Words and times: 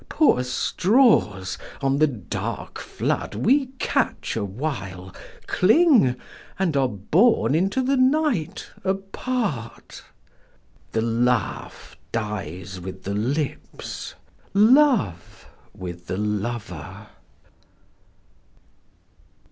Poor 0.09 0.43
straws! 0.43 1.59
on 1.79 1.99
the 1.99 2.07
dark 2.07 2.79
flood 2.79 3.35
we 3.35 3.67
catch 3.77 4.35
awhile, 4.35 5.13
Cling, 5.45 6.15
and 6.57 6.75
are 6.75 6.87
borne 6.87 7.53
into 7.53 7.83
the 7.83 7.97
night 7.97 8.71
apart. 8.83 10.01
The 10.91 11.03
laugh 11.03 11.95
dies 12.11 12.79
with 12.79 13.03
the 13.03 13.13
lips, 13.13 14.15
'Love' 14.55 15.45
with 15.75 16.07
the 16.07 16.17
lover. 16.17 17.05